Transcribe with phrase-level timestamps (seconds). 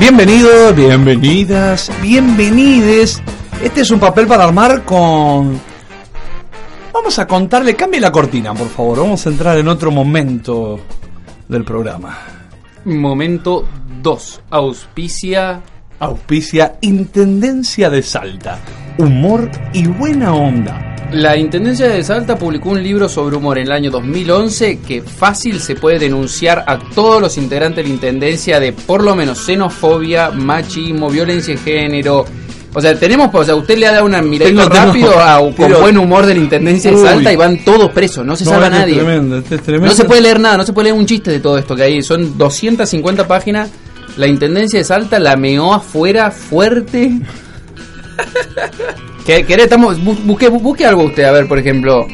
[0.00, 3.22] Bienvenidos, bienvenidas, bienvenides.
[3.62, 5.60] Este es un papel para armar con...
[6.92, 8.98] Vamos a contarle, cambie la cortina, por favor.
[8.98, 10.80] Vamos a entrar en otro momento
[11.48, 12.18] del programa.
[12.84, 13.66] Momento
[14.02, 14.42] 2.
[14.50, 15.62] Auspicia.
[16.00, 18.58] Auspicia Intendencia de Salta.
[18.98, 20.93] Humor y buena onda.
[21.14, 25.60] La Intendencia de Salta publicó un libro sobre humor en el año 2011 que fácil
[25.60, 30.30] se puede denunciar a todos los integrantes de la Intendencia de por lo menos xenofobia,
[30.30, 32.24] machismo, violencia de género.
[32.76, 35.54] O sea, tenemos, o sea, usted le ha dado una Tengo- tengo- rápido a, con
[35.54, 36.96] pero- buen humor de la Intendencia de.
[36.96, 38.94] Salta y van todos presos, no se salva este nadie.
[38.94, 39.86] Es tremendo, este es tremendo.
[39.88, 41.82] No se puede leer nada, no se puede leer un chiste de todo esto que
[41.84, 42.02] hay.
[42.02, 43.70] Son 250 páginas.
[44.16, 47.20] La Intendencia de Salta la meó afuera fuerte.
[49.24, 49.64] ¿Qué, querés?
[49.64, 52.06] Estamos, bu- busque, bu- busque algo usted, a ver, por ejemplo.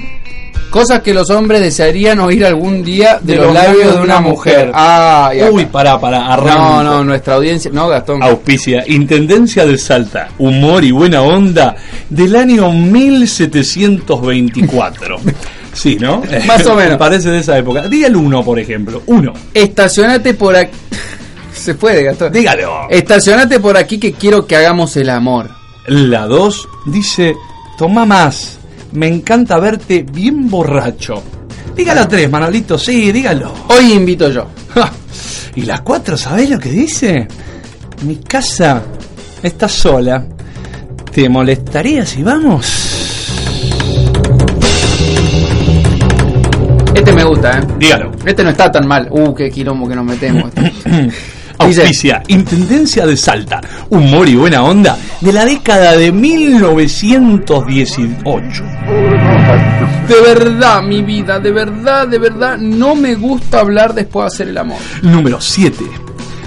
[0.71, 4.71] Cosas que los hombres desearían oír algún día de, los, labios de una mujer.
[4.73, 5.33] Ah.
[5.51, 6.55] Uy, pará, pará, arranca.
[6.55, 7.73] No, no, nuestra audiencia.
[7.75, 8.23] No, Gastón.
[8.23, 11.75] Auspicia Intendencia de Salta, humor y buena onda
[12.09, 15.19] del año 1724.
[15.73, 16.21] Sí, ¿no?
[16.49, 16.97] Más o menos.
[16.99, 17.87] Parece de esa época.
[17.87, 19.05] Dígale uno, por ejemplo.
[19.07, 19.33] Uno.
[19.55, 20.73] Estacionate por aquí.
[21.55, 22.33] Se puede, Gastón.
[22.33, 22.89] Dígalo.
[22.91, 25.49] Estacionate por aquí que quiero que hagamos el amor.
[25.91, 27.35] La dos dice,
[27.77, 28.61] toma más.
[28.93, 31.21] Me encanta verte bien borracho.
[31.75, 32.79] Dígalo tres, Manolito.
[32.79, 33.53] Sí, dígalo.
[33.67, 34.47] Hoy invito yo.
[35.57, 37.27] Y la cuatro, ¿sabés lo que dice?
[38.03, 38.85] Mi casa
[39.43, 40.25] está sola.
[41.13, 42.67] ¿Te molestaría si vamos?
[46.95, 47.67] Este me gusta, ¿eh?
[47.81, 48.13] Dígalo.
[48.25, 49.09] Este no está tan mal.
[49.11, 50.53] Uh, qué quilombo que nos metemos.
[51.61, 53.61] Auspicia, Intendencia de Salta,
[53.91, 58.65] humor y buena onda de la década de 1918.
[60.09, 64.49] De verdad, mi vida, de verdad, de verdad, no me gusta hablar después de hacer
[64.49, 64.79] el amor.
[65.03, 65.85] Número 7.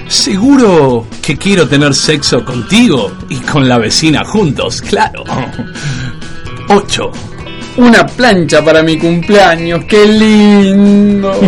[0.07, 5.23] Seguro que quiero tener sexo contigo y con la vecina juntos, claro.
[6.69, 7.11] 8.
[7.77, 11.31] Una plancha para mi cumpleaños, qué lindo.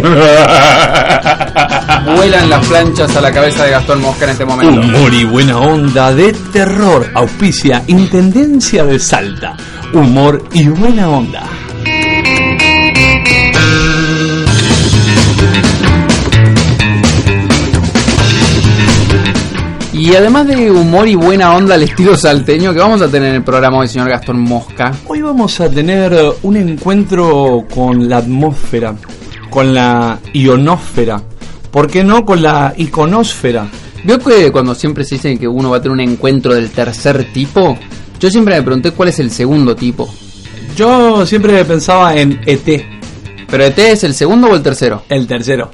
[2.16, 4.82] Vuelan las planchas a la cabeza de Gastón Mosca en este momento.
[4.82, 7.12] Humor y buena onda de terror.
[7.14, 9.56] Auspicia Intendencia de Salta.
[9.94, 11.44] Humor y buena onda.
[20.06, 23.36] Y además de humor y buena onda al estilo salteño, que vamos a tener en
[23.38, 24.92] el programa hoy, señor Gastón Mosca.
[25.08, 28.94] Hoy vamos a tener eh, un encuentro con la atmósfera,
[29.50, 31.20] con la ionósfera.
[31.72, 33.68] ¿Por qué no con la iconósfera?
[34.04, 37.34] Veo que cuando siempre se dice que uno va a tener un encuentro del tercer
[37.34, 37.76] tipo,
[38.20, 40.08] yo siempre me pregunté cuál es el segundo tipo.
[40.76, 42.86] Yo siempre pensaba en ET,
[43.50, 45.02] ¿Pero ET es el segundo o el tercero?
[45.10, 45.72] el tercero.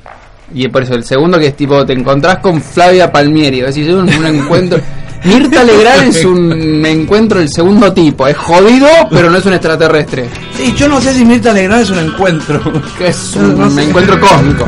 [0.53, 3.89] Y por eso el segundo que es tipo, te encontrás con Flavia Palmieri, es decir,
[3.89, 4.79] es un, un encuentro...
[5.23, 10.27] Mirta Legrand es un encuentro del segundo tipo, es jodido, pero no es un extraterrestre,
[10.57, 12.59] Sí, yo no sé si Mirta Legrand es un encuentro.
[12.97, 13.83] que es un No sé.
[13.83, 14.65] encuentro cósmico.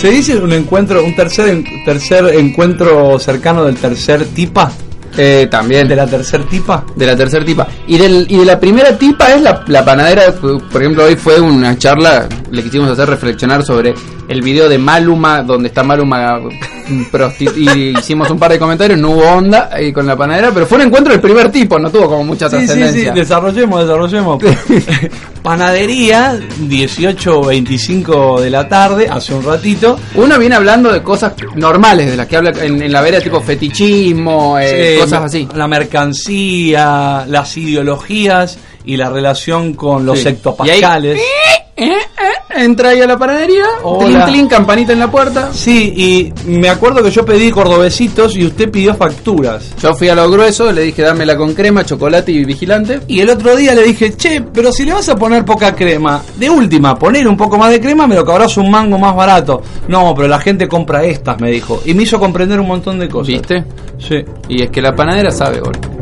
[0.00, 4.70] ¿Se dice un encuentro, un tercer, tercer encuentro cercano del tercer tipa?
[5.16, 6.84] Eh, también ¿De la tercer tipa?
[6.94, 7.66] de la tercera tipa.
[7.86, 10.32] Y, del, y de la primera tipa es la, la panadera.
[10.32, 13.94] Por ejemplo, hoy fue una charla, le quisimos hacer reflexionar sobre
[14.28, 16.38] el video de Maluma, donde está Maluma
[17.56, 20.78] y hicimos un par de comentarios, no hubo onda eh, con la panadera, pero fue
[20.78, 23.12] un encuentro del primer tipo, no tuvo como mucha Sí, sí, sí, trascendencia.
[23.12, 24.42] desarrollemos, desarrollemos.
[25.42, 26.38] Panadería,
[26.68, 29.98] 18.25 de la tarde, hace un ratito.
[30.16, 33.40] Uno viene hablando de cosas normales, de las que habla en, en la vera, tipo
[33.40, 35.48] fetichismo, eh, Sí, cosas así.
[35.54, 40.28] La mercancía, las ideologías y la relación con los Sí.
[40.28, 41.20] hectopascales.
[41.80, 44.24] Eh, eh, entra ahí a la panadería, Hola.
[44.24, 45.52] tlin, tlin, campanita en la puerta.
[45.52, 49.76] Sí, y me acuerdo que yo pedí cordobesitos y usted pidió facturas.
[49.80, 53.00] Yo fui a lo grueso, le dije dámela con crema, chocolate y vigilante.
[53.06, 56.20] Y el otro día le dije, che, pero si le vas a poner poca crema,
[56.36, 59.62] de última, poner un poco más de crema, me lo cobrás un mango más barato.
[59.86, 61.80] No, pero la gente compra estas, me dijo.
[61.84, 63.28] Y me hizo comprender un montón de cosas.
[63.28, 63.64] ¿Viste?
[63.98, 64.16] Sí.
[64.48, 65.97] Y es que la panadera sabe, boludo.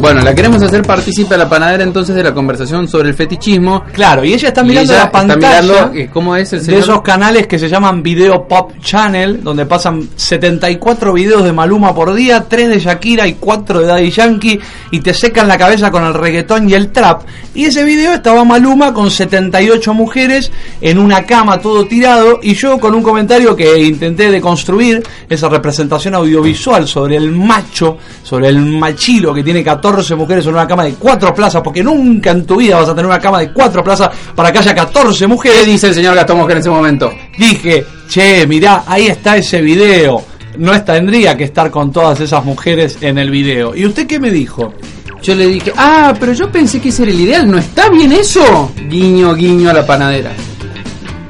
[0.00, 3.84] Bueno, la queremos hacer partícipe a la panadera entonces de la conversación sobre el fetichismo.
[3.92, 6.78] Claro, y ella está mirando ella la está pantalla mirando, eh, cómo es el de
[6.78, 12.14] esos canales que se llaman Video Pop Channel, donde pasan 74 videos de Maluma por
[12.14, 14.58] día, 3 de Shakira y 4 de Daddy Yankee,
[14.90, 17.24] y te secan la cabeza con el reggaetón y el trap.
[17.54, 20.50] Y ese video estaba Maluma con 78 mujeres
[20.80, 26.14] en una cama todo tirado, y yo con un comentario que intenté deconstruir esa representación
[26.14, 30.94] audiovisual sobre el macho, sobre el machilo que tiene 14 mujeres en una cama de
[30.94, 34.10] 4 plazas, porque nunca en tu vida vas a tener una cama de 4 plazas
[34.34, 35.66] para que haya 14 ¿Qué mujeres.
[35.66, 37.12] dice el señor Gastón Mosquera en ese momento?
[37.38, 40.22] Dije, che, mirá, ahí está ese video.
[40.58, 43.74] No tendría que estar con todas esas mujeres en el video.
[43.74, 44.74] ¿Y usted qué me dijo?
[45.22, 48.12] Yo le dije, ah, pero yo pensé que ese era el ideal, ¿no está bien
[48.12, 48.72] eso?
[48.88, 50.32] Guiño, guiño a la panadera.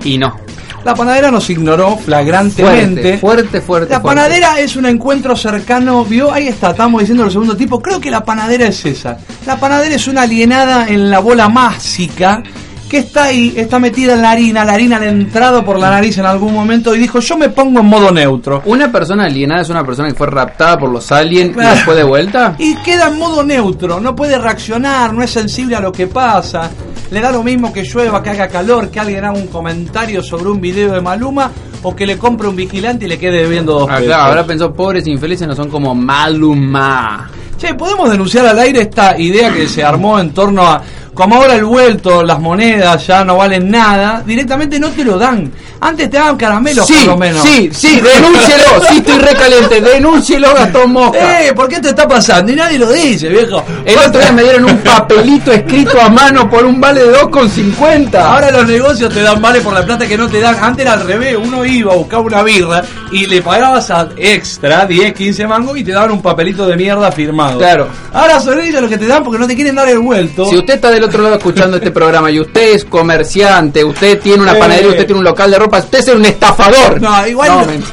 [0.05, 0.50] Y no.
[0.85, 3.19] La panadera nos ignoró flagrantemente.
[3.19, 3.91] Fuerte, fuerte, fuerte.
[3.95, 4.17] La fuerte.
[4.21, 8.11] panadera es un encuentro cercano, vio, ahí está, estamos diciendo el segundo tipo, creo que
[8.11, 9.19] la panadera es esa.
[9.47, 12.43] La panadera es una alienada en la bola másica
[12.89, 15.91] que está ahí, está metida en la harina, la harina le ha entrado por la
[15.91, 18.63] nariz en algún momento y dijo, yo me pongo en modo neutro.
[18.65, 21.71] Una persona alienada es una persona que fue raptada por los aliens Claro.
[21.71, 22.55] y después de vuelta.
[22.59, 26.69] Y queda en modo neutro, no puede reaccionar, no es sensible a lo que pasa.
[27.11, 30.49] Le da lo mismo que llueva, que haga calor, que alguien haga un comentario sobre
[30.49, 31.51] un video de Maluma
[31.83, 34.07] o que le compre un vigilante y le quede debiendo dos Ah, pesos.
[34.07, 37.29] claro, ahora pensó, pobres infelices no son como Maluma.
[37.59, 40.81] Che, ¿podemos denunciar al aire esta idea que se armó en torno a...
[41.21, 45.53] Como ahora el vuelto, las monedas ya no valen nada, directamente no te lo dan.
[45.79, 47.43] Antes te daban caramelos Sí, por lo menos.
[47.43, 51.43] sí, sí, denúncielo, sí estoy recaliente, denúncielo Gastón Mosca.
[51.43, 52.51] Eh, ¿por qué te está pasando?
[52.53, 53.63] Y nadie lo dice, viejo.
[53.85, 58.15] El otro día me dieron un papelito escrito a mano por un vale de 2,50.
[58.15, 60.57] Ahora los negocios te dan vale por la plata que no te dan.
[60.59, 62.83] Antes era al revés, uno iba a buscar una birra
[63.13, 67.13] y le pagabas a extra 10, 15 mangos y te daban un papelito de mierda
[67.13, 67.59] firmado.
[67.59, 67.89] Claro.
[68.15, 70.47] Ahora son ellos los que te dan porque no te quieren dar el vuelto.
[70.47, 74.43] Si usted está del otro lado escuchando este programa y usted es comerciante, usted tiene
[74.43, 77.01] una panadería, usted tiene un local de ropa, usted es un estafador.
[77.01, 77.51] No, igual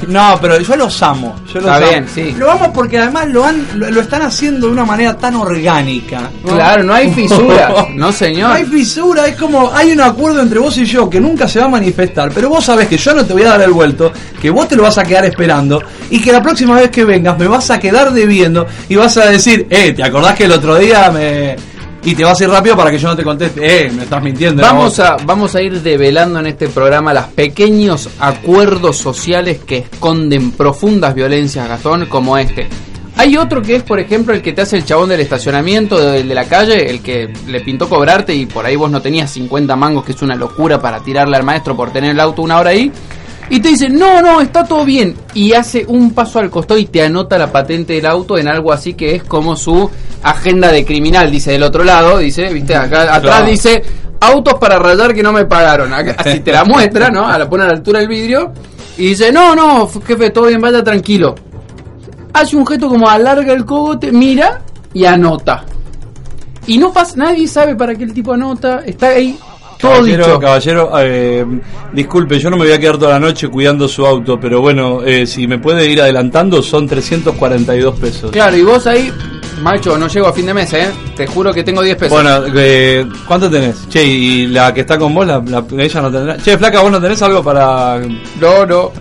[0.07, 1.35] No, pero yo los amo.
[1.47, 1.87] Yo los Está amo.
[1.89, 2.35] bien, sí.
[2.37, 6.29] Lo amo porque además lo, han, lo, lo están haciendo de una manera tan orgánica.
[6.45, 6.53] ¿no?
[6.53, 7.73] Claro, no hay fisura.
[7.97, 8.49] No, señor.
[8.49, 11.59] No hay fisura, es como hay un acuerdo entre vos y yo que nunca se
[11.59, 14.11] va a manifestar, pero vos sabés que yo no te voy a dar el vuelto,
[14.39, 17.37] que vos te lo vas a quedar esperando y que la próxima vez que vengas
[17.39, 20.77] me vas a quedar debiendo y vas a decir, eh, ¿te acordás que el otro
[20.77, 21.55] día me...
[22.03, 24.23] Y te vas a ir rápido para que yo no te conteste, eh, me estás
[24.23, 24.61] mintiendo.
[24.61, 24.99] Vamos vos".
[24.99, 31.13] a, vamos a ir develando en este programa los pequeños acuerdos sociales que esconden profundas
[31.13, 32.67] violencias, Gastón, como este.
[33.17, 36.27] Hay otro que es, por ejemplo, el que te hace el chabón del estacionamiento, del
[36.27, 39.75] de la calle, el que le pintó cobrarte y por ahí vos no tenías 50
[39.75, 42.69] mangos, que es una locura para tirarle al maestro por tener el auto una hora
[42.69, 42.91] ahí.
[43.49, 45.15] Y te dice, no, no, está todo bien.
[45.33, 48.73] Y hace un paso al costado y te anota la patente del auto en algo
[48.73, 49.89] así que es como su
[50.23, 53.45] agenda de criminal, dice del otro lado, dice, viste, acá atrás Claro.
[53.47, 53.83] dice,
[54.19, 55.93] autos para rayar que no me pagaron.
[55.93, 57.25] Acá- Así te la muestra, ¿no?
[57.27, 58.51] A la pone a la altura del vidrio.
[58.97, 61.35] Y dice, no, no, jefe, todo bien, vaya tranquilo.
[62.33, 64.61] Hace un gesto como alarga el cogote, mira
[64.93, 65.63] y anota.
[66.65, 69.39] Y no pasa, nadie sabe para qué el tipo anota, está ahí
[69.77, 70.39] todo Caballero, dicho.
[70.39, 71.45] caballero, eh,
[71.93, 75.01] disculpe, yo no me voy a quedar toda la noche cuidando su auto, pero bueno,
[75.03, 78.31] eh, si me puede ir adelantando son 342 pesos.
[78.31, 79.11] Claro, y vos ahí,
[79.61, 80.87] macho, no llego a fin de mes, ¿eh?
[81.15, 82.11] Te juro que tengo 10 pesos.
[82.21, 83.87] Bueno, eh, ¿cuánto tenés?
[83.89, 86.37] Che, y la que está con vos, la, la- ella no tendrá.
[86.37, 87.99] Che, flaca, vos no tenés algo para.
[88.39, 88.91] no, no.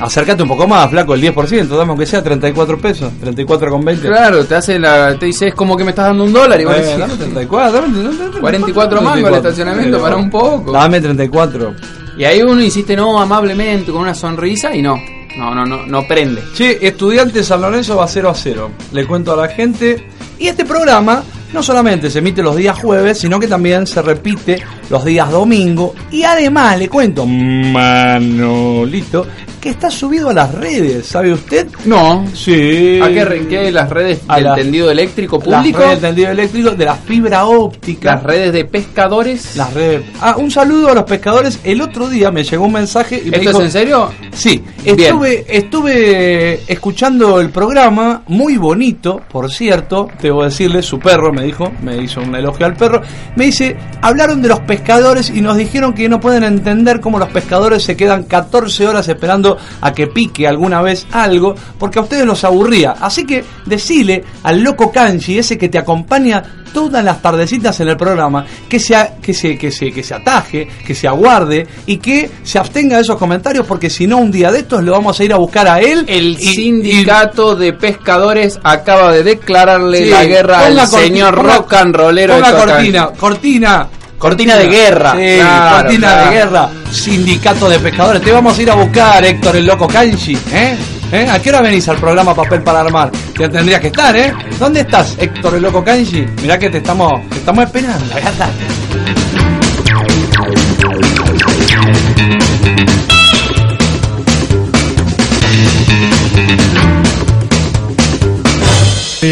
[0.00, 4.06] Acércate un poco más, flaco, el 10%, dame aunque sea 34 pesos, 34 con 20.
[4.06, 6.64] Claro, te hace la, te dice, es como que me estás dando un dólar y
[6.66, 10.70] vos Eh, decís, dame 34, dame, dame 34, 44 mangos el estacionamiento, para un poco.
[10.70, 11.74] Dame 34.
[12.18, 14.96] Y ahí uno insiste, no, amablemente, con una sonrisa y no.
[15.38, 16.42] No, no, no, no prende.
[16.54, 18.70] Che, estudiante San Lorenzo va 0 a 0.
[18.92, 20.06] Le cuento a la gente.
[20.38, 21.22] Y este programa
[21.52, 25.94] no solamente se emite los días jueves, sino que también se repite los días domingo.
[26.10, 29.26] Y además le cuento, Manolito,
[29.66, 31.66] que está subido a las redes, ¿sabe usted?
[31.86, 32.24] No.
[32.34, 33.00] Sí.
[33.02, 33.72] ¿A qué, re- qué?
[33.72, 35.78] las redes A del la- tendido eléctrico Las público?
[35.80, 38.14] redes de tendido eléctrico, de la fibra óptica.
[38.14, 39.56] Las redes de pescadores.
[39.56, 40.04] Las redes.
[40.20, 41.58] Ah, un saludo a los pescadores.
[41.64, 44.10] El otro día me llegó un mensaje y me ¿Esto dijo, es en serio?
[44.32, 45.00] Sí, Bien.
[45.00, 51.72] estuve, estuve escuchando el programa, muy bonito, por cierto, debo decirle, su perro me dijo,
[51.82, 53.02] me hizo un elogio al perro,
[53.34, 57.30] me dice, hablaron de los pescadores y nos dijeron que no pueden entender cómo los
[57.30, 62.24] pescadores se quedan 14 horas esperando a que pique alguna vez algo, porque a ustedes
[62.26, 62.92] los aburría.
[63.00, 67.96] Así que decile al loco Kanji, ese que te acompaña todas las tardecitas en el
[67.96, 72.30] programa, que se, que se, que se, que se ataje, que se aguarde y que
[72.42, 75.24] se abstenga de esos comentarios, porque si no, un día de estos lo vamos a
[75.24, 76.04] ir a buscar a él.
[76.06, 81.94] El y- sindicato de pescadores acaba de declararle Sí, la guerra al señor rock and
[81.96, 83.88] rollero Ponga cortina, cortina.
[84.18, 85.12] Cortina de guerra.
[85.12, 86.30] Sí, Claro, cortina claro.
[86.30, 86.68] de guerra.
[86.90, 88.22] Sindicato de pescadores.
[88.22, 90.34] Te vamos a ir a buscar, Héctor el loco Kanji.
[90.52, 90.76] ¿eh?
[91.12, 91.28] ¿Eh?
[91.30, 93.10] ¿A qué hora venís al programa Papel para Armar?
[93.38, 94.32] Ya tendrías que estar, ¿eh?
[94.58, 96.26] ¿Dónde estás, Héctor el loco Kanji?
[96.42, 98.14] Mirá que te estamos, te estamos esperando.
[98.14, 98.50] Acá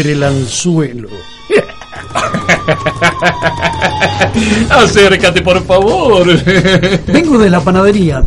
[0.01, 1.34] el anzuelo.
[4.69, 6.25] Acércate, por favor.
[7.07, 8.23] Vengo de la panadería.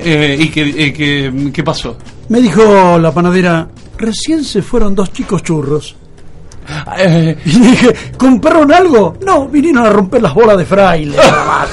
[0.00, 1.96] Eh, ¿Y qué, eh, qué, qué pasó?
[2.28, 3.68] Me dijo la panadera,
[3.98, 5.96] recién se fueron dos chicos churros.
[6.98, 9.16] Eh, Y dije, ¿compraron algo?
[9.24, 11.16] No, vinieron a romper las bolas de fraile.
[11.16, 11.68] nada más.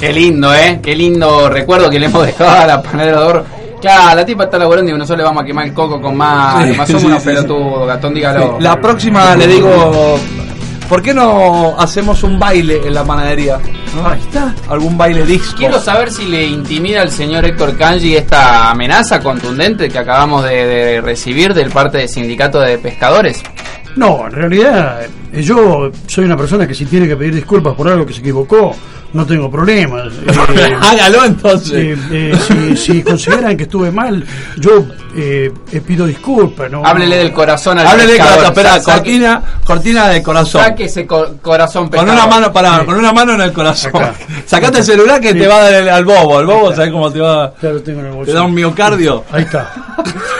[0.00, 0.80] Qué lindo, ¿eh?
[0.82, 3.44] Qué lindo recuerdo que le hemos dejado a la panadera de oro.
[3.80, 6.66] Claro, la tipa está laburando y nosotros le vamos a quemar el coco con más.
[6.66, 8.58] Sí, más somos unos pelotudos, Gastón, dígalo.
[8.60, 10.18] La próxima le digo,
[10.88, 13.58] ¿por qué no hacemos un baile en la panadería?
[13.94, 14.08] ¿No?
[14.08, 14.54] Ahí está.
[14.68, 15.56] Algún baile disco.
[15.56, 20.66] Quiero saber si le intimida al señor Héctor Kanji esta amenaza contundente que acabamos de,
[20.66, 23.42] de recibir del parte del sindicato de pescadores.
[23.96, 25.02] No, en realidad
[25.32, 28.20] eh, yo soy una persona que si tiene que pedir disculpas por algo que se
[28.20, 28.74] equivocó,
[29.12, 30.12] no tengo problemas.
[30.58, 31.72] Eh, Hágalo entonces.
[31.74, 34.24] eh, eh, si, si consideran que estuve mal,
[34.58, 34.84] yo
[35.86, 36.70] pido disculpas.
[36.70, 36.84] ¿no?
[36.84, 38.52] Háblele del corazón al Háblele de pescador.
[38.54, 40.62] corazón, espera, cortina, cortina de corazón.
[40.62, 42.14] Saque ese co- corazón Con pescador.
[42.14, 42.86] una mano, pará, Sí.
[42.86, 43.92] con una mano en el corazón.
[43.96, 44.14] Acá.
[44.46, 45.38] Sacate el celular que Sí.
[45.38, 46.40] te va a dar el- al bobo.
[46.40, 47.52] El bobo, ¿sabes cómo te va?
[47.62, 48.36] Ya lo tengo en el Te bolsillo.
[48.38, 49.24] da un miocardio.
[49.32, 49.72] Ahí está.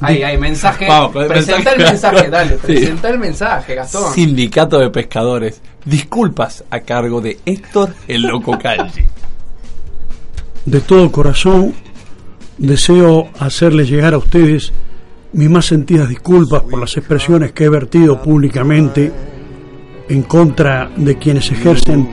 [0.00, 0.86] Ahí, ahí, mensaje.
[0.88, 2.30] Vamos, presenta el mensaje.
[2.30, 2.50] dale.
[2.52, 2.58] Sí.
[2.66, 4.12] Presenta el mensaje, Gastón.
[4.12, 5.60] Sindicato de Pescadores.
[5.84, 9.04] Disculpas a cargo de Héctor el Loco Kanji.
[10.66, 11.74] De todo corazón,
[12.58, 14.72] deseo hacerles llegar a ustedes
[15.32, 19.12] mis más sentidas disculpas por las expresiones que he vertido públicamente
[20.08, 22.08] en contra de quienes ejercen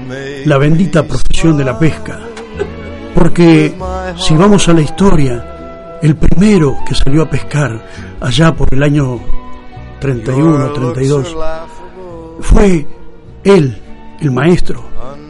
[0.45, 2.19] la bendita profesión de la pesca.
[3.15, 3.73] Porque
[4.17, 5.52] si vamos a la historia,
[6.03, 7.81] el primero que salió a pescar
[8.19, 9.21] allá por el año
[10.01, 11.37] 31, 32,
[12.41, 12.85] fue
[13.41, 13.81] él,
[14.19, 14.83] el maestro,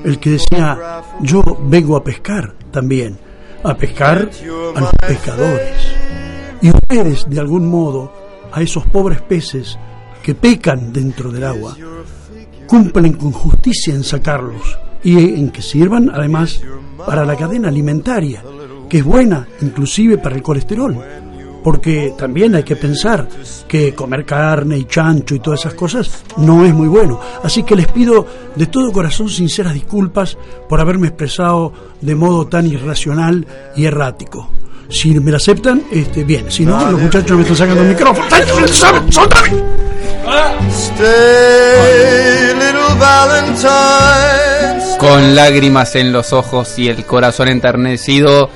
[0.03, 3.19] el que decía, yo vengo a pescar también,
[3.63, 4.31] a pescar
[4.75, 5.95] a los pescadores.
[6.59, 8.11] Y ustedes, de algún modo,
[8.51, 9.77] a esos pobres peces
[10.23, 11.77] que pecan dentro del agua,
[12.65, 16.63] cumplen con justicia en sacarlos y en que sirvan además
[17.05, 18.41] para la cadena alimentaria,
[18.93, 20.95] que es buena inclusive para el colesterol.
[21.63, 23.27] Porque también hay que pensar
[23.67, 27.19] que comer carne y chancho y todas esas cosas no es muy bueno.
[27.41, 30.37] Así que les pido de todo corazón sinceras disculpas
[30.69, 34.51] por haberme expresado de modo tan irracional y errático.
[34.89, 36.51] Si me la aceptan, este, bien.
[36.51, 38.27] Si no, los muchachos me están sacando el micrófono.
[44.99, 48.51] Con lágrimas en los ojos y el corazón enternecido.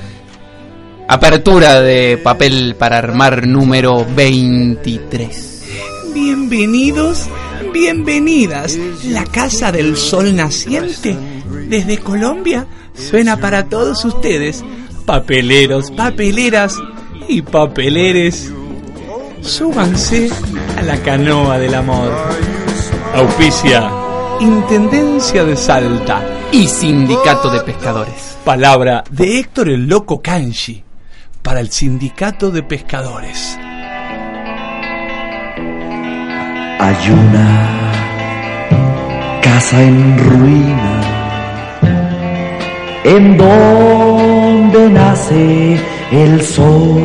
[1.10, 5.64] Apertura de papel para armar número 23.
[6.12, 7.30] Bienvenidos,
[7.72, 8.78] bienvenidas.
[9.04, 11.16] La Casa del Sol Naciente
[11.66, 14.62] desde Colombia suena para todos ustedes,
[15.06, 16.76] papeleros, papeleras
[17.26, 18.52] y papeleres.
[19.40, 20.28] Súbanse
[20.76, 22.12] a la canoa del amor.
[23.14, 23.90] Auspicia.
[24.40, 26.22] Intendencia de Salta.
[26.52, 28.36] Y sindicato de pescadores.
[28.44, 30.84] Palabra de Héctor el Loco Kanji
[31.48, 33.58] para el Sindicato de Pescadores.
[36.78, 37.90] Hay una
[39.40, 41.00] casa en ruina
[43.02, 45.80] en donde nace
[46.12, 47.00] el sol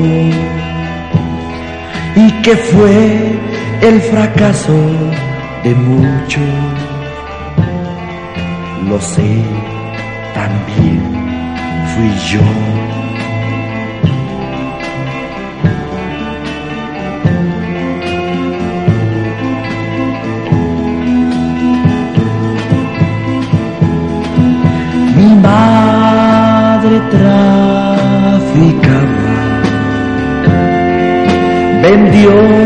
[2.18, 3.40] y que fue
[3.80, 4.76] el fracaso
[5.64, 6.44] de muchos.
[8.90, 9.42] Lo sé,
[10.34, 11.02] también
[11.96, 12.93] fui yo.
[32.26, 32.63] Vendió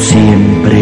[0.00, 0.79] siempre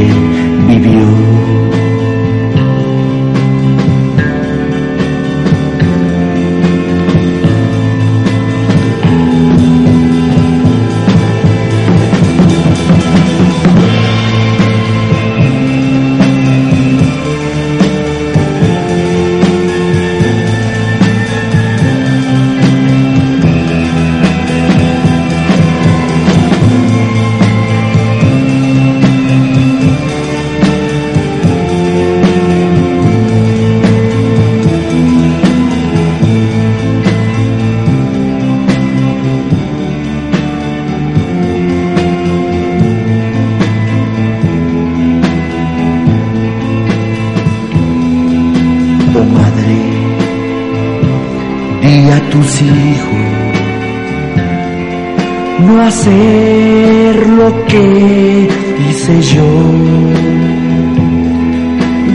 [55.89, 58.49] hacer lo que
[58.89, 59.51] hice yo,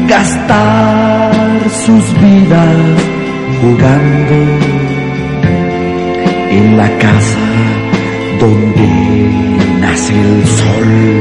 [0.07, 2.77] gastar sus vidas
[3.61, 4.37] jugando
[6.51, 7.47] en la casa
[8.39, 8.89] donde
[9.81, 11.12] nace el sol.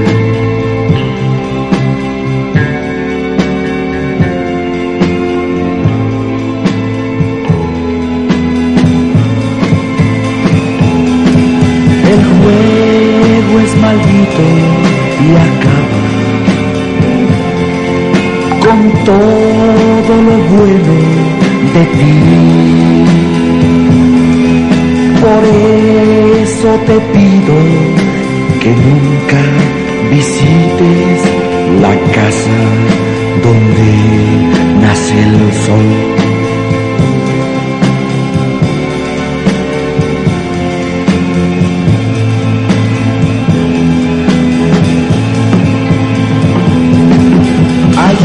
[48.05, 48.19] Hay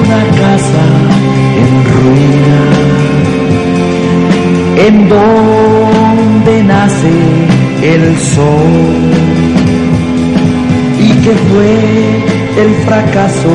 [0.00, 0.84] una casa
[1.62, 2.62] en ruina
[4.86, 7.16] en donde nace
[7.82, 8.72] el sol
[10.98, 11.72] y que fue
[12.62, 13.54] el fracaso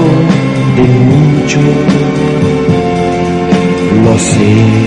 [0.76, 2.07] de muchos.
[4.48, 4.87] Lo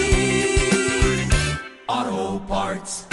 [1.91, 3.10] Auto Parts.